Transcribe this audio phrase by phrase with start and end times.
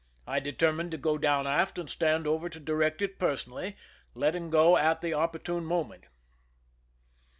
[0.25, 3.77] I determined to go down aft and stand over to direct it personally,
[4.15, 6.05] letting go at the oppor tune moment.